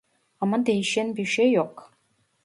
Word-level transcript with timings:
Ama 0.39 0.65
değişen 0.65 1.15
birşey 1.17 1.51
yok 1.51 1.91